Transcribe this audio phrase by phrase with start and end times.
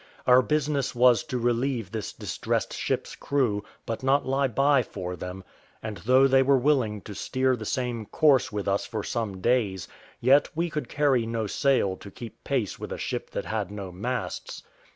[0.25, 5.43] Our business was to relieve this distressed ship's crew, but not lie by for them;
[5.83, 9.87] and though they were willing to steer the same course with us for some days,
[10.19, 13.91] yet we could carry no sail to keep pace with a ship that had no
[13.91, 14.63] masts.